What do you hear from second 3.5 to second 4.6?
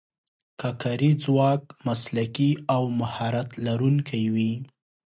لرونکی وي.